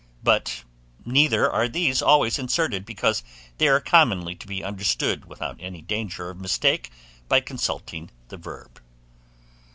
But 0.23 0.63
neither 1.05 1.47
are 1.47 1.67
these 1.67 2.01
always 2.01 2.39
inserted, 2.39 2.87
because 2.87 3.21
they 3.59 3.67
are 3.67 3.79
commonly 3.79 4.33
to 4.33 4.47
be 4.47 4.63
understood, 4.63 5.25
without 5.25 5.57
any 5.59 5.83
danger 5.83 6.31
of 6.31 6.41
mistake, 6.41 6.89
by 7.27 7.39
consulting 7.39 8.09
the 8.29 8.37
verb. 8.37 8.81